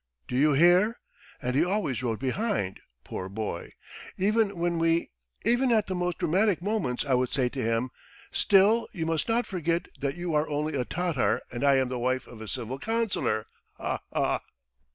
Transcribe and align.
Do 0.27 0.35
you 0.35 0.53
hear!' 0.53 0.97
And 1.43 1.55
he 1.55 1.63
always 1.63 2.01
rode 2.01 2.17
behind, 2.17 2.79
poor 3.03 3.29
boy.... 3.29 3.73
Even 4.17 4.57
when 4.57 4.79
we... 4.79 5.11
even 5.45 5.71
at 5.71 5.85
the 5.85 5.93
most 5.93 6.17
dramatic 6.17 6.59
moments 6.59 7.05
I 7.05 7.13
would 7.13 7.31
say 7.31 7.49
to 7.49 7.61
him, 7.61 7.91
'Still, 8.31 8.87
you 8.93 9.05
must 9.05 9.27
not 9.29 9.45
forget 9.45 9.89
that 9.99 10.15
you 10.15 10.33
are 10.33 10.49
only 10.49 10.73
a 10.75 10.85
Tatar 10.85 11.43
and 11.51 11.63
I 11.63 11.75
am 11.75 11.89
the 11.89 11.99
wife 11.99 12.25
of 12.25 12.41
a 12.41 12.47
civil 12.47 12.79
councillor!' 12.79 13.45
Ha 13.73 14.01
ha...." 14.11 14.39